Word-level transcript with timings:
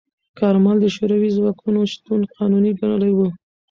کارمل 0.39 0.77
د 0.81 0.85
شوروي 0.95 1.29
ځواکونو 1.37 1.79
شتون 1.93 2.21
قانوني 2.35 2.71
ګڼلی 2.79 3.11
و. 3.15 3.19